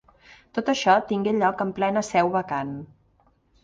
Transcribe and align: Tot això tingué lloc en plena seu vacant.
Tot 0.57 0.71
això 0.73 0.95
tingué 1.13 1.35
lloc 1.43 1.63
en 1.69 1.77
plena 1.79 2.05
seu 2.11 2.35
vacant. 2.41 2.77